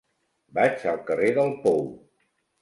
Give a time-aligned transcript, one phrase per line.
[0.57, 1.85] Vaig al carrer del Pou.